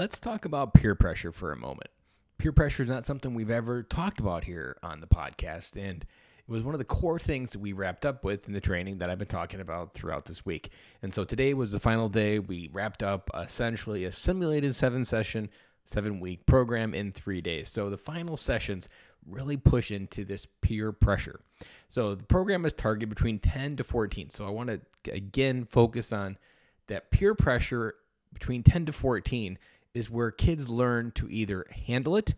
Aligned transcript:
let's 0.00 0.18
talk 0.18 0.46
about 0.46 0.72
peer 0.72 0.94
pressure 0.94 1.30
for 1.30 1.52
a 1.52 1.56
moment. 1.56 1.90
Peer 2.38 2.52
pressure 2.52 2.82
is 2.82 2.88
not 2.88 3.04
something 3.04 3.34
we've 3.34 3.50
ever 3.50 3.82
talked 3.82 4.18
about 4.18 4.42
here 4.42 4.78
on 4.82 4.98
the 4.98 5.06
podcast, 5.06 5.76
and 5.76 6.06
it 6.38 6.50
was 6.50 6.62
one 6.62 6.74
of 6.74 6.78
the 6.78 6.86
core 6.86 7.18
things 7.18 7.52
that 7.52 7.58
we 7.58 7.74
wrapped 7.74 8.06
up 8.06 8.24
with 8.24 8.48
in 8.48 8.54
the 8.54 8.62
training 8.62 8.96
that 8.96 9.10
I've 9.10 9.18
been 9.18 9.28
talking 9.28 9.60
about 9.60 9.92
throughout 9.92 10.24
this 10.24 10.42
week. 10.46 10.70
And 11.02 11.12
so 11.12 11.22
today 11.22 11.52
was 11.52 11.70
the 11.70 11.78
final 11.78 12.08
day. 12.08 12.38
We 12.38 12.70
wrapped 12.72 13.02
up 13.02 13.28
essentially 13.38 14.06
a 14.06 14.10
simulated 14.10 14.74
seven 14.74 15.04
session, 15.04 15.50
seven 15.84 16.18
week 16.18 16.46
program 16.46 16.94
in 16.94 17.12
three 17.12 17.42
days. 17.42 17.68
So 17.68 17.90
the 17.90 17.98
final 17.98 18.38
sessions 18.38 18.88
really 19.28 19.58
push 19.58 19.90
into 19.90 20.24
this 20.24 20.46
peer 20.62 20.92
pressure. 20.92 21.40
So 21.88 22.14
the 22.14 22.24
program 22.24 22.64
is 22.64 22.72
targeted 22.72 23.10
between 23.10 23.38
10 23.38 23.76
to 23.76 23.84
14. 23.84 24.30
So 24.30 24.46
I 24.46 24.50
want 24.50 24.70
to 24.70 25.12
again 25.12 25.66
focus 25.66 26.10
on 26.10 26.38
that 26.86 27.10
peer 27.10 27.34
pressure 27.34 27.96
between 28.32 28.62
10 28.62 28.86
to 28.86 28.92
14 28.92 29.58
is 29.94 30.10
where 30.10 30.30
kids 30.30 30.68
learn 30.68 31.12
to 31.12 31.28
either 31.28 31.66
handle 31.86 32.16
it 32.16 32.34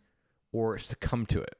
or 0.52 0.78
succumb 0.78 1.26
to 1.26 1.40
it. 1.40 1.56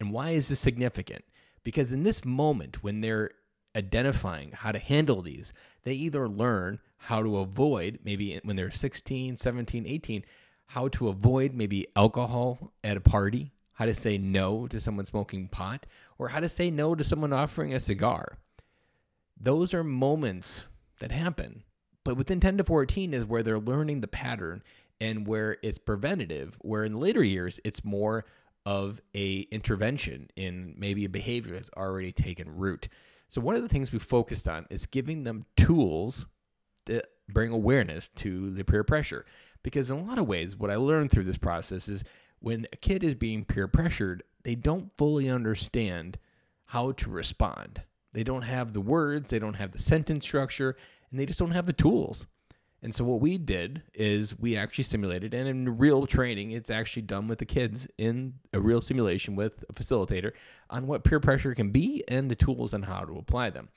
And 0.00 0.12
why 0.12 0.30
is 0.30 0.48
this 0.48 0.60
significant? 0.60 1.24
Because 1.64 1.92
in 1.92 2.02
this 2.02 2.24
moment, 2.24 2.82
when 2.82 3.00
they're 3.00 3.30
identifying 3.74 4.52
how 4.52 4.72
to 4.72 4.78
handle 4.78 5.22
these, 5.22 5.52
they 5.84 5.94
either 5.94 6.28
learn 6.28 6.78
how 6.96 7.22
to 7.22 7.38
avoid, 7.38 7.98
maybe 8.04 8.40
when 8.44 8.56
they're 8.56 8.70
16, 8.70 9.36
17, 9.36 9.86
18, 9.86 10.24
how 10.66 10.88
to 10.88 11.08
avoid 11.08 11.54
maybe 11.54 11.86
alcohol 11.94 12.72
at 12.82 12.96
a 12.96 13.00
party, 13.00 13.52
how 13.72 13.84
to 13.84 13.94
say 13.94 14.18
no 14.18 14.66
to 14.66 14.80
someone 14.80 15.06
smoking 15.06 15.48
pot, 15.48 15.86
or 16.18 16.28
how 16.28 16.40
to 16.40 16.48
say 16.48 16.70
no 16.70 16.94
to 16.94 17.04
someone 17.04 17.32
offering 17.32 17.74
a 17.74 17.80
cigar. 17.80 18.38
Those 19.38 19.74
are 19.74 19.84
moments 19.84 20.64
that 20.98 21.12
happen. 21.12 21.62
But 22.04 22.16
within 22.16 22.40
10 22.40 22.58
to 22.58 22.64
14 22.64 23.12
is 23.12 23.24
where 23.24 23.42
they're 23.42 23.58
learning 23.58 24.00
the 24.00 24.08
pattern 24.08 24.62
and 25.00 25.26
where 25.26 25.56
it's 25.62 25.78
preventative, 25.78 26.56
where 26.60 26.84
in 26.84 26.96
later 26.96 27.22
years 27.22 27.60
it's 27.64 27.84
more 27.84 28.24
of 28.64 29.00
a 29.14 29.40
intervention 29.52 30.28
in 30.36 30.74
maybe 30.76 31.04
a 31.04 31.08
behavior 31.08 31.54
that's 31.54 31.70
already 31.76 32.12
taken 32.12 32.56
root. 32.56 32.88
So 33.28 33.40
one 33.40 33.54
of 33.54 33.62
the 33.62 33.68
things 33.68 33.92
we 33.92 33.98
focused 33.98 34.48
on 34.48 34.66
is 34.70 34.86
giving 34.86 35.24
them 35.24 35.44
tools 35.56 36.26
that 36.86 37.06
bring 37.28 37.50
awareness 37.50 38.08
to 38.16 38.50
the 38.50 38.64
peer 38.64 38.84
pressure. 38.84 39.24
Because 39.62 39.90
in 39.90 39.98
a 39.98 40.04
lot 40.04 40.18
of 40.18 40.28
ways, 40.28 40.56
what 40.56 40.70
I 40.70 40.76
learned 40.76 41.10
through 41.10 41.24
this 41.24 41.38
process 41.38 41.88
is 41.88 42.04
when 42.40 42.66
a 42.72 42.76
kid 42.76 43.02
is 43.02 43.14
being 43.14 43.44
peer 43.44 43.66
pressured, 43.66 44.22
they 44.44 44.54
don't 44.54 44.90
fully 44.96 45.28
understand 45.28 46.18
how 46.66 46.92
to 46.92 47.10
respond. 47.10 47.82
They 48.12 48.22
don't 48.22 48.42
have 48.42 48.72
the 48.72 48.80
words, 48.80 49.28
they 49.28 49.38
don't 49.38 49.54
have 49.54 49.72
the 49.72 49.78
sentence 49.78 50.24
structure, 50.24 50.76
and 51.10 51.18
they 51.18 51.26
just 51.26 51.38
don't 51.38 51.50
have 51.50 51.66
the 51.66 51.72
tools. 51.72 52.26
And 52.82 52.94
so 52.94 53.04
what 53.04 53.20
we 53.20 53.38
did 53.38 53.82
is 53.94 54.38
we 54.38 54.56
actually 54.56 54.84
simulated, 54.84 55.34
and 55.34 55.48
in 55.48 55.78
real 55.78 56.06
training, 56.06 56.52
it's 56.52 56.70
actually 56.70 57.02
done 57.02 57.26
with 57.26 57.38
the 57.38 57.46
kids 57.46 57.88
in 57.98 58.34
a 58.52 58.60
real 58.60 58.80
simulation 58.80 59.34
with 59.34 59.64
a 59.68 59.72
facilitator 59.72 60.32
on 60.70 60.86
what 60.86 61.02
peer 61.02 61.18
pressure 61.18 61.54
can 61.54 61.70
be 61.70 62.04
and 62.06 62.30
the 62.30 62.36
tools 62.36 62.74
and 62.74 62.84
how 62.84 63.00
to 63.00 63.16
apply 63.18 63.50
them. 63.50 63.68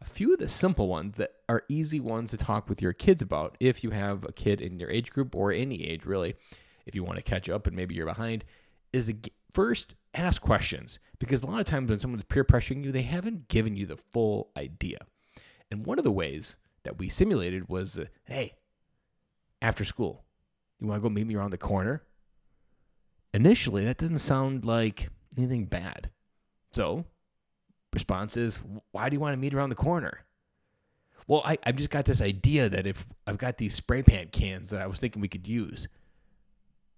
A 0.00 0.04
few 0.04 0.32
of 0.32 0.38
the 0.38 0.48
simple 0.48 0.88
ones 0.88 1.16
that 1.16 1.32
are 1.48 1.64
easy 1.68 1.98
ones 1.98 2.30
to 2.30 2.36
talk 2.36 2.68
with 2.68 2.80
your 2.80 2.92
kids 2.92 3.22
about 3.22 3.56
if 3.58 3.82
you 3.82 3.90
have 3.90 4.24
a 4.24 4.32
kid 4.32 4.60
in 4.60 4.78
your 4.78 4.90
age 4.90 5.10
group 5.10 5.34
or 5.34 5.50
any 5.52 5.82
age 5.84 6.04
really, 6.04 6.34
if 6.86 6.94
you 6.94 7.02
want 7.02 7.16
to 7.16 7.22
catch 7.22 7.48
up 7.48 7.66
and 7.66 7.74
maybe 7.74 7.94
you're 7.94 8.06
behind, 8.06 8.44
is 8.92 9.06
to 9.06 9.16
first 9.50 9.94
ask 10.14 10.40
questions 10.40 10.98
because 11.18 11.42
a 11.42 11.46
lot 11.46 11.60
of 11.60 11.66
times 11.66 11.90
when 11.90 11.98
someone's 11.98 12.24
peer 12.24 12.44
pressuring 12.44 12.84
you, 12.84 12.92
they 12.92 13.02
haven't 13.02 13.48
given 13.48 13.76
you 13.76 13.86
the 13.86 13.96
full 13.96 14.50
idea. 14.56 14.98
And 15.70 15.86
one 15.86 15.98
of 15.98 16.04
the 16.04 16.12
ways 16.12 16.56
that 16.84 16.98
we 16.98 17.08
simulated 17.08 17.68
was 17.68 17.98
uh, 17.98 18.04
hey, 18.24 18.54
after 19.60 19.84
school, 19.84 20.24
you 20.78 20.86
want 20.86 21.02
to 21.02 21.08
go 21.08 21.12
meet 21.12 21.26
me 21.26 21.34
around 21.34 21.50
the 21.50 21.58
corner? 21.58 22.02
Initially, 23.32 23.84
that 23.84 23.98
doesn't 23.98 24.20
sound 24.20 24.64
like 24.64 25.08
anything 25.36 25.64
bad. 25.64 26.10
So, 26.72 27.04
response 27.92 28.36
is, 28.36 28.60
why 28.92 29.08
do 29.08 29.14
you 29.14 29.20
want 29.20 29.32
to 29.32 29.38
meet 29.38 29.54
around 29.54 29.70
the 29.70 29.74
corner? 29.74 30.24
Well, 31.26 31.42
I, 31.44 31.56
I've 31.64 31.76
just 31.76 31.90
got 31.90 32.04
this 32.04 32.20
idea 32.20 32.68
that 32.68 32.86
if 32.86 33.06
I've 33.26 33.38
got 33.38 33.56
these 33.56 33.74
spray 33.74 34.02
paint 34.02 34.30
cans 34.30 34.70
that 34.70 34.82
I 34.82 34.86
was 34.86 35.00
thinking 35.00 35.22
we 35.22 35.28
could 35.28 35.48
use, 35.48 35.88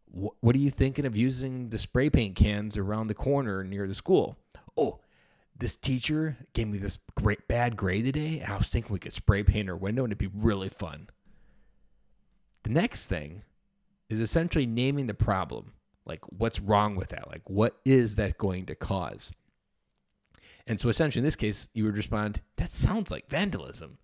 what, 0.06 0.34
what 0.40 0.56
are 0.56 0.58
you 0.58 0.70
thinking 0.70 1.06
of 1.06 1.16
using 1.16 1.70
the 1.70 1.78
spray 1.78 2.10
paint 2.10 2.34
cans 2.34 2.76
around 2.76 3.06
the 3.06 3.14
corner 3.14 3.62
near 3.62 3.86
the 3.86 3.94
school? 3.94 4.36
Oh, 4.76 4.98
this 5.58 5.76
teacher 5.76 6.36
gave 6.52 6.68
me 6.68 6.78
this 6.78 6.98
great 7.14 7.48
bad 7.48 7.76
grade 7.76 8.04
today, 8.04 8.40
and 8.40 8.52
I 8.52 8.56
was 8.56 8.68
thinking 8.68 8.92
we 8.92 8.98
could 8.98 9.12
spray 9.12 9.42
paint 9.42 9.68
her 9.68 9.76
window 9.76 10.04
and 10.04 10.12
it'd 10.12 10.18
be 10.18 10.38
really 10.38 10.68
fun. 10.68 11.08
The 12.62 12.70
next 12.70 13.06
thing 13.06 13.42
is 14.08 14.20
essentially 14.20 14.66
naming 14.66 15.06
the 15.06 15.14
problem. 15.14 15.72
Like, 16.04 16.20
what's 16.26 16.60
wrong 16.60 16.94
with 16.96 17.08
that? 17.08 17.28
Like, 17.28 17.48
what 17.48 17.76
is 17.84 18.16
that 18.16 18.38
going 18.38 18.66
to 18.66 18.74
cause? 18.74 19.32
And 20.66 20.78
so, 20.78 20.88
essentially, 20.88 21.20
in 21.20 21.24
this 21.24 21.36
case, 21.36 21.68
you 21.74 21.84
would 21.84 21.96
respond, 21.96 22.40
That 22.56 22.72
sounds 22.72 23.10
like 23.10 23.28
vandalism. 23.28 23.98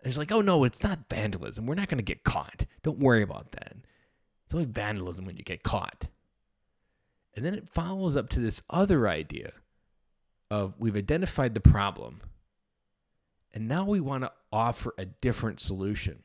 And 0.00 0.08
it's 0.08 0.18
like, 0.18 0.32
Oh, 0.32 0.40
no, 0.40 0.64
it's 0.64 0.82
not 0.82 1.08
vandalism. 1.10 1.66
We're 1.66 1.74
not 1.74 1.88
going 1.88 1.98
to 1.98 2.04
get 2.04 2.24
caught. 2.24 2.66
Don't 2.82 2.98
worry 2.98 3.22
about 3.22 3.52
that. 3.52 3.74
It's 4.44 4.54
only 4.54 4.66
vandalism 4.66 5.24
when 5.24 5.36
you 5.36 5.44
get 5.44 5.62
caught. 5.62 6.08
And 7.34 7.44
then 7.44 7.54
it 7.54 7.68
follows 7.70 8.16
up 8.16 8.28
to 8.30 8.40
this 8.40 8.62
other 8.68 9.08
idea 9.08 9.52
of 10.52 10.74
we've 10.78 10.96
identified 10.96 11.54
the 11.54 11.60
problem 11.60 12.20
and 13.54 13.66
now 13.66 13.86
we 13.86 14.00
want 14.00 14.24
to 14.24 14.32
offer 14.52 14.92
a 14.98 15.06
different 15.06 15.60
solution. 15.60 16.22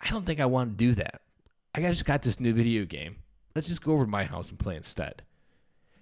I 0.00 0.10
don't 0.10 0.26
think 0.26 0.40
I 0.40 0.46
want 0.46 0.70
to 0.70 0.84
do 0.84 0.94
that. 0.94 1.20
I 1.72 1.80
just 1.82 2.04
got 2.04 2.22
this 2.22 2.40
new 2.40 2.52
video 2.52 2.84
game. 2.84 3.16
Let's 3.54 3.68
just 3.68 3.82
go 3.82 3.92
over 3.92 4.04
to 4.04 4.10
my 4.10 4.24
house 4.24 4.50
and 4.50 4.58
play 4.58 4.74
instead. 4.74 5.22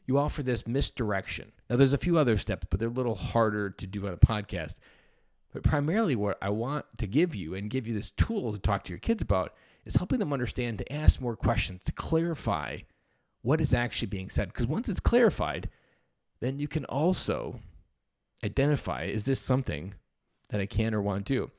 You 0.07 0.17
offer 0.19 0.43
this 0.43 0.67
misdirection. 0.67 1.53
Now, 1.69 1.77
there's 1.77 1.93
a 1.93 1.99
few 1.99 2.17
other 2.17 2.39
steps, 2.39 2.67
but 2.71 2.81
they're 2.81 2.89
a 2.89 2.93
little 2.93 3.15
harder 3.15 3.71
to 3.71 3.87
do 3.87 4.07
on 4.07 4.15
a 4.15 4.17
podcast. 4.17 4.77
But 5.53 5.63
primarily, 5.63 6.17
what 6.17 6.39
I 6.41 6.49
want 6.49 6.87
to 6.97 7.07
give 7.07 7.35
you 7.35 7.55
and 7.55 7.69
give 7.69 7.87
you 7.87 7.93
this 7.93 8.11
tool 8.11 8.53
to 8.53 8.59
talk 8.59 8.85
to 8.85 8.91
your 8.91 8.99
kids 8.99 9.23
about 9.23 9.55
is 9.85 9.97
helping 9.97 10.19
them 10.19 10.33
understand 10.33 10.79
to 10.79 10.93
ask 10.93 11.21
more 11.21 11.37
questions, 11.37 11.83
to 11.85 11.93
clarify 11.93 12.79
what 13.43 13.61
is 13.61 13.75
actually 13.75 14.09
being 14.09 14.31
said. 14.31 14.49
Because 14.49 14.67
once 14.67 14.89
it's 14.89 15.01
clarified, 15.01 15.69
then 16.41 16.59
you 16.59 16.69
can 16.69 16.85
also 16.87 17.61
identify 18.45 19.05
is 19.05 19.25
this 19.25 19.41
something 19.41 19.95
that 20.51 20.61
I 20.61 20.67
can 20.67 20.95
or 20.95 21.03
want 21.03 21.27
to 21.27 21.35
do? 21.35 21.51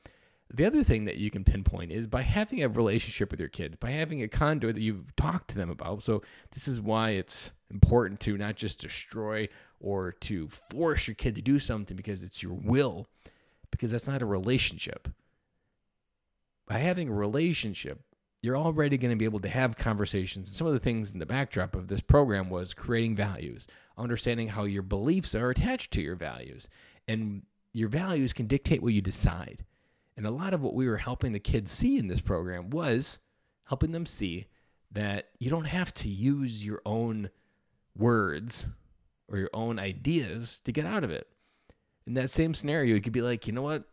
The 0.52 0.64
other 0.64 0.82
thing 0.82 1.04
that 1.04 1.18
you 1.18 1.30
can 1.30 1.44
pinpoint 1.44 1.92
is 1.92 2.08
by 2.08 2.22
having 2.22 2.62
a 2.62 2.68
relationship 2.68 3.30
with 3.30 3.38
your 3.38 3.48
kids, 3.48 3.76
by 3.76 3.90
having 3.90 4.22
a 4.22 4.28
conduit 4.28 4.74
that 4.74 4.82
you've 4.82 5.14
talked 5.14 5.48
to 5.50 5.56
them 5.56 5.70
about. 5.70 6.02
So, 6.02 6.22
this 6.52 6.66
is 6.66 6.80
why 6.80 7.10
it's 7.10 7.50
important 7.70 8.18
to 8.20 8.36
not 8.36 8.56
just 8.56 8.80
destroy 8.80 9.48
or 9.78 10.12
to 10.12 10.48
force 10.70 11.06
your 11.06 11.14
kid 11.14 11.36
to 11.36 11.42
do 11.42 11.60
something 11.60 11.96
because 11.96 12.24
it's 12.24 12.42
your 12.42 12.54
will, 12.54 13.06
because 13.70 13.92
that's 13.92 14.08
not 14.08 14.22
a 14.22 14.26
relationship. 14.26 15.08
By 16.66 16.78
having 16.78 17.08
a 17.08 17.14
relationship, 17.14 18.00
you're 18.42 18.56
already 18.56 18.96
going 18.96 19.10
to 19.10 19.16
be 19.16 19.24
able 19.24 19.40
to 19.40 19.48
have 19.48 19.76
conversations. 19.76 20.48
And 20.48 20.56
some 20.56 20.66
of 20.66 20.72
the 20.72 20.78
things 20.78 21.10
in 21.10 21.18
the 21.18 21.26
backdrop 21.26 21.74
of 21.74 21.88
this 21.88 22.00
program 22.00 22.48
was 22.48 22.72
creating 22.72 23.16
values, 23.16 23.66
understanding 23.98 24.48
how 24.48 24.64
your 24.64 24.82
beliefs 24.82 25.34
are 25.34 25.50
attached 25.50 25.92
to 25.92 26.00
your 26.00 26.16
values. 26.16 26.68
And 27.06 27.42
your 27.72 27.88
values 27.88 28.32
can 28.32 28.46
dictate 28.46 28.82
what 28.82 28.94
you 28.94 29.02
decide. 29.02 29.64
And 30.16 30.26
a 30.26 30.30
lot 30.30 30.54
of 30.54 30.62
what 30.62 30.74
we 30.74 30.88
were 30.88 30.96
helping 30.96 31.32
the 31.32 31.38
kids 31.38 31.70
see 31.70 31.98
in 31.98 32.08
this 32.08 32.20
program 32.20 32.70
was 32.70 33.18
helping 33.64 33.92
them 33.92 34.06
see 34.06 34.46
that 34.92 35.28
you 35.38 35.50
don't 35.50 35.66
have 35.66 35.94
to 35.94 36.08
use 36.08 36.64
your 36.64 36.82
own 36.84 37.30
words 37.96 38.66
or 39.28 39.38
your 39.38 39.50
own 39.52 39.78
ideas 39.78 40.60
to 40.64 40.72
get 40.72 40.86
out 40.86 41.04
of 41.04 41.10
it. 41.10 41.28
In 42.06 42.14
that 42.14 42.30
same 42.30 42.54
scenario, 42.54 42.94
you 42.94 43.00
could 43.00 43.12
be 43.12 43.22
like, 43.22 43.46
you 43.46 43.52
know 43.52 43.62
what? 43.62 43.84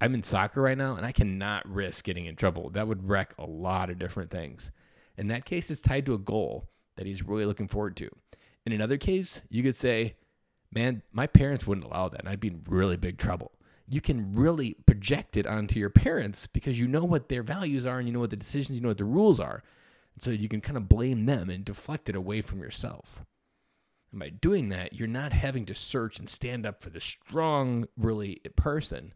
I'm 0.00 0.14
in 0.14 0.22
soccer 0.22 0.62
right 0.62 0.78
now 0.78 0.96
and 0.96 1.04
I 1.04 1.12
cannot 1.12 1.68
risk 1.68 2.04
getting 2.04 2.26
in 2.26 2.36
trouble. 2.36 2.70
That 2.70 2.88
would 2.88 3.08
wreck 3.08 3.34
a 3.38 3.44
lot 3.44 3.90
of 3.90 3.98
different 3.98 4.30
things. 4.30 4.70
In 5.18 5.28
that 5.28 5.44
case, 5.44 5.70
it's 5.70 5.82
tied 5.82 6.06
to 6.06 6.14
a 6.14 6.18
goal 6.18 6.70
that 6.96 7.06
he's 7.06 7.22
really 7.22 7.44
looking 7.44 7.68
forward 7.68 7.96
to. 7.98 8.08
In 8.64 8.72
another 8.72 8.96
case, 8.96 9.42
you 9.50 9.62
could 9.62 9.76
say, 9.76 10.16
man, 10.72 11.02
my 11.12 11.26
parents 11.26 11.66
wouldn't 11.66 11.86
allow 11.86 12.08
that 12.08 12.20
and 12.20 12.28
I'd 12.28 12.40
be 12.40 12.48
in 12.48 12.62
really 12.66 12.96
big 12.96 13.18
trouble. 13.18 13.52
You 13.88 14.00
can 14.00 14.34
really 14.34 14.74
project 14.86 15.36
it 15.36 15.46
onto 15.46 15.78
your 15.78 15.90
parents 15.90 16.46
because 16.46 16.78
you 16.78 16.88
know 16.88 17.04
what 17.04 17.28
their 17.28 17.42
values 17.42 17.84
are 17.84 17.98
and 17.98 18.08
you 18.08 18.14
know 18.14 18.20
what 18.20 18.30
the 18.30 18.36
decisions, 18.36 18.76
you 18.76 18.80
know 18.80 18.88
what 18.88 18.98
the 18.98 19.04
rules 19.04 19.40
are. 19.40 19.62
And 20.14 20.22
so 20.22 20.30
you 20.30 20.48
can 20.48 20.60
kind 20.60 20.76
of 20.78 20.88
blame 20.88 21.26
them 21.26 21.50
and 21.50 21.64
deflect 21.64 22.08
it 22.08 22.16
away 22.16 22.40
from 22.40 22.60
yourself. 22.60 23.22
And 24.12 24.20
by 24.20 24.30
doing 24.30 24.70
that, 24.70 24.94
you're 24.94 25.08
not 25.08 25.32
having 25.32 25.66
to 25.66 25.74
search 25.74 26.18
and 26.18 26.28
stand 26.28 26.64
up 26.64 26.82
for 26.82 26.90
the 26.90 27.00
strong, 27.00 27.86
really 27.96 28.40
person 28.56 29.12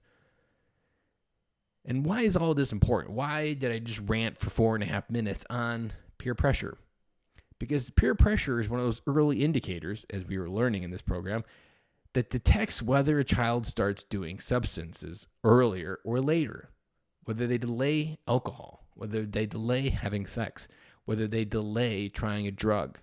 and 1.84 2.04
why 2.04 2.22
is 2.22 2.36
all 2.36 2.54
this 2.54 2.72
important? 2.72 3.14
Why 3.14 3.54
did 3.54 3.70
I 3.70 3.78
just 3.78 4.00
rant 4.06 4.38
for 4.38 4.50
four 4.50 4.74
and 4.74 4.82
a 4.82 4.86
half 4.86 5.10
minutes 5.10 5.44
on 5.50 5.92
peer 6.18 6.34
pressure? 6.34 6.78
Because 7.58 7.90
peer 7.90 8.14
pressure 8.14 8.60
is 8.60 8.68
one 8.68 8.80
of 8.80 8.86
those 8.86 9.02
early 9.06 9.42
indicators, 9.42 10.06
as 10.10 10.24
we 10.24 10.38
were 10.38 10.50
learning 10.50 10.82
in 10.82 10.90
this 10.90 11.02
program, 11.02 11.44
that 12.14 12.30
detects 12.30 12.82
whether 12.82 13.18
a 13.18 13.24
child 13.24 13.66
starts 13.66 14.04
doing 14.04 14.38
substances 14.38 15.26
earlier 15.42 15.98
or 16.04 16.20
later, 16.20 16.70
whether 17.24 17.46
they 17.46 17.58
delay 17.58 18.18
alcohol, 18.26 18.86
whether 18.94 19.24
they 19.24 19.46
delay 19.46 19.88
having 19.88 20.26
sex, 20.26 20.68
whether 21.04 21.26
they 21.26 21.44
delay 21.44 22.08
trying 22.08 22.46
a 22.46 22.50
drug. 22.50 22.98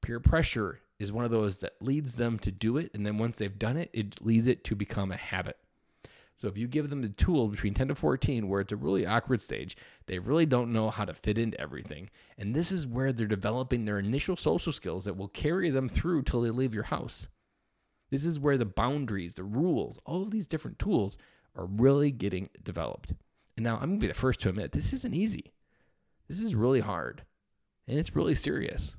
Peer 0.00 0.20
pressure 0.20 0.80
is 0.98 1.12
one 1.12 1.24
of 1.24 1.30
those 1.30 1.60
that 1.60 1.74
leads 1.80 2.14
them 2.14 2.38
to 2.38 2.50
do 2.50 2.76
it. 2.76 2.90
And 2.94 3.04
then 3.04 3.18
once 3.18 3.38
they've 3.38 3.58
done 3.58 3.76
it, 3.76 3.90
it 3.92 4.24
leads 4.24 4.48
it 4.48 4.64
to 4.64 4.74
become 4.74 5.12
a 5.12 5.16
habit. 5.16 5.58
So 6.36 6.48
if 6.48 6.58
you 6.58 6.68
give 6.68 6.90
them 6.90 7.00
the 7.00 7.08
tool 7.08 7.48
between 7.48 7.72
10 7.72 7.88
to 7.88 7.94
14, 7.94 8.46
where 8.46 8.60
it's 8.60 8.72
a 8.72 8.76
really 8.76 9.06
awkward 9.06 9.40
stage, 9.40 9.76
they 10.06 10.18
really 10.18 10.44
don't 10.44 10.72
know 10.72 10.90
how 10.90 11.06
to 11.06 11.14
fit 11.14 11.38
into 11.38 11.58
everything. 11.58 12.10
And 12.36 12.54
this 12.54 12.70
is 12.70 12.86
where 12.86 13.12
they're 13.12 13.26
developing 13.26 13.84
their 13.84 13.98
initial 13.98 14.36
social 14.36 14.72
skills 14.72 15.06
that 15.06 15.16
will 15.16 15.28
carry 15.28 15.70
them 15.70 15.88
through 15.88 16.22
till 16.22 16.42
they 16.42 16.50
leave 16.50 16.74
your 16.74 16.84
house. 16.84 17.26
This 18.10 18.24
is 18.24 18.38
where 18.38 18.58
the 18.58 18.66
boundaries, 18.66 19.34
the 19.34 19.44
rules, 19.44 19.98
all 20.04 20.22
of 20.22 20.30
these 20.30 20.46
different 20.46 20.78
tools 20.78 21.16
are 21.56 21.66
really 21.66 22.10
getting 22.10 22.48
developed. 22.62 23.14
And 23.56 23.64
now 23.64 23.76
I'm 23.76 23.88
going 23.88 24.00
to 24.00 24.04
be 24.04 24.08
the 24.08 24.14
first 24.14 24.40
to 24.40 24.50
admit 24.50 24.72
this 24.72 24.92
isn't 24.92 25.14
easy. 25.14 25.52
This 26.28 26.40
is 26.40 26.54
really 26.54 26.80
hard 26.80 27.22
and 27.88 27.98
it's 27.98 28.14
really 28.14 28.34
serious. 28.34 28.94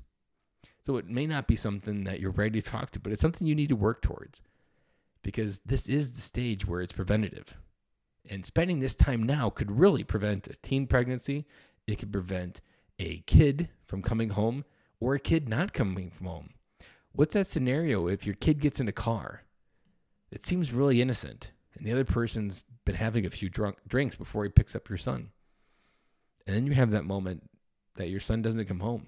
So 0.82 0.96
it 0.96 1.08
may 1.08 1.26
not 1.26 1.46
be 1.46 1.56
something 1.56 2.04
that 2.04 2.18
you're 2.18 2.32
ready 2.32 2.60
to 2.60 2.70
talk 2.70 2.90
to, 2.92 3.00
but 3.00 3.12
it's 3.12 3.22
something 3.22 3.46
you 3.46 3.54
need 3.54 3.68
to 3.68 3.76
work 3.76 4.02
towards 4.02 4.40
because 5.22 5.60
this 5.60 5.88
is 5.88 6.12
the 6.12 6.20
stage 6.20 6.66
where 6.66 6.80
it's 6.80 6.92
preventative. 6.92 7.56
And 8.28 8.44
spending 8.44 8.80
this 8.80 8.94
time 8.94 9.22
now 9.22 9.50
could 9.50 9.70
really 9.70 10.04
prevent 10.04 10.46
a 10.46 10.56
teen 10.62 10.86
pregnancy. 10.86 11.46
It 11.86 11.98
could 11.98 12.12
prevent 12.12 12.60
a 12.98 13.18
kid 13.20 13.70
from 13.86 14.02
coming 14.02 14.30
home 14.30 14.64
or 15.00 15.14
a 15.14 15.20
kid 15.20 15.48
not 15.48 15.72
coming 15.72 16.10
from 16.10 16.26
home. 16.26 16.50
What's 17.12 17.34
that 17.34 17.46
scenario 17.46 18.06
if 18.08 18.26
your 18.26 18.34
kid 18.34 18.60
gets 18.60 18.80
in 18.80 18.88
a 18.88 18.92
car? 18.92 19.42
It 20.30 20.44
seems 20.44 20.72
really 20.72 21.00
innocent, 21.00 21.52
and 21.74 21.86
the 21.86 21.92
other 21.92 22.04
person's 22.04 22.62
been 22.84 22.94
having 22.94 23.24
a 23.24 23.30
few 23.30 23.48
drunk 23.48 23.78
drinks 23.86 24.14
before 24.14 24.44
he 24.44 24.50
picks 24.50 24.76
up 24.76 24.88
your 24.88 24.98
son. 24.98 25.30
And 26.46 26.54
then 26.54 26.66
you 26.66 26.74
have 26.74 26.90
that 26.90 27.04
moment 27.04 27.48
that 27.96 28.08
your 28.08 28.20
son 28.20 28.42
doesn't 28.42 28.66
come 28.66 28.80
home. 28.80 29.06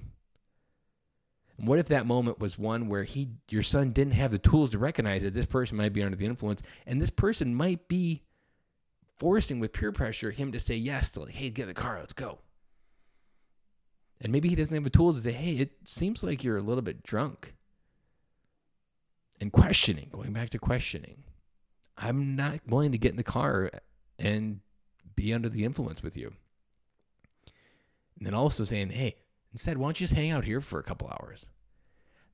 What 1.62 1.78
if 1.78 1.88
that 1.88 2.06
moment 2.06 2.38
was 2.38 2.58
one 2.58 2.88
where 2.88 3.04
he 3.04 3.28
your 3.50 3.62
son 3.62 3.90
didn't 3.90 4.14
have 4.14 4.30
the 4.30 4.38
tools 4.38 4.70
to 4.70 4.78
recognize 4.78 5.22
that 5.22 5.34
this 5.34 5.46
person 5.46 5.76
might 5.76 5.92
be 5.92 6.02
under 6.02 6.16
the 6.16 6.24
influence 6.24 6.62
and 6.86 7.00
this 7.00 7.10
person 7.10 7.54
might 7.54 7.86
be 7.86 8.22
forcing 9.18 9.60
with 9.60 9.74
peer 9.74 9.92
pressure 9.92 10.30
him 10.30 10.52
to 10.52 10.58
say 10.60 10.74
yes 10.74 11.10
to 11.10 11.20
like, 11.20 11.34
hey, 11.34 11.50
get 11.50 11.64
in 11.64 11.68
the 11.68 11.74
car, 11.74 11.98
let's 11.98 12.14
go. 12.14 12.38
And 14.22 14.32
maybe 14.32 14.48
he 14.48 14.54
doesn't 14.54 14.74
have 14.74 14.84
the 14.84 14.90
tools 14.90 15.16
to 15.16 15.22
say, 15.22 15.32
hey, 15.32 15.52
it 15.56 15.72
seems 15.84 16.22
like 16.22 16.42
you're 16.42 16.56
a 16.56 16.62
little 16.62 16.82
bit 16.82 17.02
drunk. 17.02 17.54
And 19.40 19.52
questioning, 19.52 20.08
going 20.10 20.32
back 20.32 20.50
to 20.50 20.58
questioning. 20.58 21.24
I'm 21.96 22.36
not 22.36 22.60
willing 22.66 22.92
to 22.92 22.98
get 22.98 23.10
in 23.10 23.16
the 23.16 23.22
car 23.22 23.70
and 24.18 24.60
be 25.14 25.34
under 25.34 25.50
the 25.50 25.64
influence 25.64 26.02
with 26.02 26.16
you. 26.16 26.32
And 28.16 28.26
then 28.26 28.34
also 28.34 28.64
saying, 28.64 28.90
hey, 28.90 29.16
instead, 29.52 29.78
why 29.78 29.86
don't 29.86 30.00
you 30.00 30.06
just 30.06 30.16
hang 30.16 30.30
out 30.30 30.44
here 30.44 30.60
for 30.60 30.78
a 30.78 30.84
couple 30.84 31.08
hours? 31.08 31.46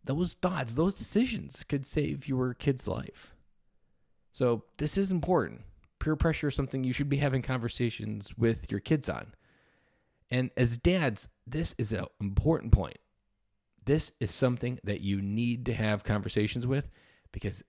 Those 0.05 0.35
thoughts, 0.35 0.75
those 0.75 0.95
decisions 0.95 1.65
could 1.65 1.85
save 1.85 2.29
your 2.29 2.55
kid's 2.55 2.87
life. 2.87 3.35
So 4.33 4.65
this 4.77 4.99
is 4.99 5.11
important. 5.11 5.63
Peer 5.99 6.15
pressure 6.15 6.49
is 6.49 6.55
something 6.55 6.85
you 6.85 6.93
should 6.93 7.09
be 7.09 7.17
having 7.17 7.43
conversations 7.43 8.37
with 8.37 8.71
your 8.71 8.81
kids 8.81 9.09
on. 9.09 9.35
And 10.31 10.51
as 10.57 10.79
dads, 10.79 11.29
this 11.47 11.75
is 11.79 11.93
an 11.93 12.05
important 12.21 12.73
point. 12.73 12.99
This 13.85 14.13
is 14.21 14.33
something 14.33 14.79
that 14.85 15.01
you 15.01 15.23
need 15.23 15.67
to 15.67 15.75
have 15.75 16.05
conversations 16.05 16.67
with 16.67 16.91
because 17.33 17.63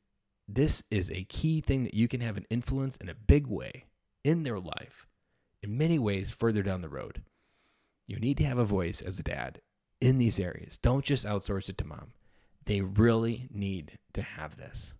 this 0.47 0.83
is 0.89 1.11
a 1.11 1.25
key 1.25 1.61
thing 1.61 1.83
that 1.83 1.93
you 1.93 2.07
can 2.07 2.21
have 2.21 2.37
an 2.37 2.45
influence 2.49 2.97
in 2.97 3.09
a 3.09 3.13
big 3.13 3.47
way 3.47 3.85
in 4.23 4.43
their 4.43 4.59
life, 4.59 5.07
in 5.61 5.77
many 5.77 5.99
ways 5.99 6.31
further 6.31 6.63
down 6.63 6.81
the 6.81 6.89
road. 6.89 7.21
You 8.07 8.19
need 8.19 8.37
to 8.37 8.45
have 8.45 8.57
a 8.57 8.65
voice 8.65 9.01
as 9.01 9.19
a 9.19 9.23
dad 9.23 9.61
in 9.99 10.17
these 10.17 10.39
areas. 10.39 10.77
Don't 10.77 11.03
just 11.03 11.25
outsource 11.25 11.69
it 11.69 11.77
to 11.79 11.85
mom. 11.85 12.13
They 12.65 12.81
really 12.81 13.47
need 13.51 13.99
to 14.13 14.21
have 14.21 14.57
this. 14.57 14.93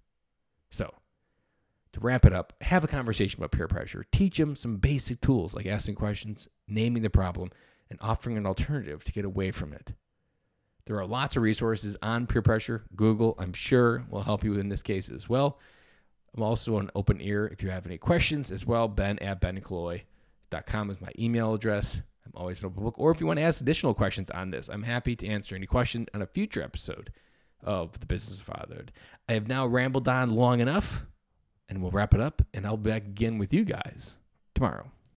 So, 0.70 0.94
to 1.94 2.00
wrap 2.00 2.26
it 2.26 2.34
up, 2.34 2.54
have 2.62 2.84
a 2.84 2.88
conversation 2.88 3.40
about 3.40 3.52
peer 3.52 3.68
pressure. 3.68 4.06
Teach 4.12 4.38
them 4.38 4.56
some 4.56 4.78
basic 4.78 5.22
tools 5.22 5.54
like 5.54 5.66
asking 5.66 5.96
questions, 5.96 6.48
naming 6.68 7.02
the 7.02 7.10
problem, 7.10 7.50
and 7.90 7.98
offering 8.02 8.38
an 8.38 8.46
alternative 8.46 9.04
to 9.06 9.12
get 9.12 9.26
away 9.26 9.52
from 9.52 9.74
it. 9.74 9.94
There 10.86 10.98
are 10.98 11.06
lots 11.06 11.36
of 11.36 11.44
resources 11.44 11.98
on 12.02 12.28
peer 12.28 12.42
pressure. 12.42 12.86
Google, 12.96 13.36
I'm 13.38 13.54
sure, 13.54 14.06
will 14.10 14.22
help 14.22 14.44
you 14.44 14.54
in 14.54 14.70
this 14.70 14.82
case 14.82 15.10
as 15.10 15.28
well. 15.28 15.60
I'm 16.36 16.44
also 16.44 16.78
an 16.78 16.92
open 16.96 17.20
ear 17.20 17.48
if 17.48 17.64
you 17.64 17.70
have 17.70 17.86
any 17.86 17.98
questions 17.98 18.52
as 18.52 18.66
well. 18.66 18.88
Ben 18.88 19.20
at 19.20 19.42
benkilloy.com 19.42 20.90
is 20.90 21.02
my 21.02 21.12
email 21.18 21.54
address. 21.54 22.02
Always 22.38 22.60
an 22.60 22.68
open 22.68 22.84
book. 22.84 23.00
Or 23.00 23.10
if 23.10 23.20
you 23.20 23.26
want 23.26 23.38
to 23.40 23.44
ask 23.44 23.62
additional 23.62 23.96
questions 23.96 24.30
on 24.30 24.52
this, 24.52 24.70
I'm 24.70 24.84
happy 24.84 25.16
to 25.16 25.28
answer 25.28 25.56
any 25.56 25.66
question 25.66 26.06
on 26.14 26.22
a 26.22 26.28
future 26.28 26.62
episode 26.62 27.12
of 27.64 28.00
The 28.00 28.06
Business 28.06 28.38
of 28.38 28.46
Fatherhood. 28.46 28.92
I 29.28 29.34
have 29.34 29.48
now 29.48 29.66
rambled 29.66 30.08
on 30.08 30.30
long 30.30 30.60
enough, 30.60 31.04
and 31.68 31.82
we'll 31.82 31.90
wrap 31.90 32.14
it 32.14 32.22
up, 32.22 32.44
and 32.54 32.68
I'll 32.68 32.78
be 32.78 32.92
back 32.92 33.06
again 33.06 33.40
with 33.40 33.56
you 33.56 33.66
guys 33.66 34.18
tomorrow. 34.54 34.92